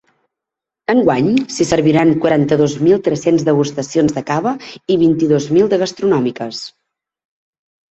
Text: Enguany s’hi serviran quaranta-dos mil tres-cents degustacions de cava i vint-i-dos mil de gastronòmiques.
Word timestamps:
Enguany 0.93 1.27
s’hi 1.55 1.67
serviran 1.71 2.13
quaranta-dos 2.23 2.73
mil 2.87 3.03
tres-cents 3.09 3.45
degustacions 3.51 4.17
de 4.17 4.25
cava 4.33 4.55
i 4.95 4.99
vint-i-dos 5.05 5.49
mil 5.59 5.73
de 5.77 5.83
gastronòmiques. 5.87 6.67